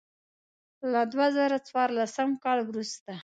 له 0.91 1.01
دوه 1.11 1.27
زره 1.37 1.57
څوارلسم 1.67 2.29
کال 2.43 2.59
وروسته. 2.63 3.11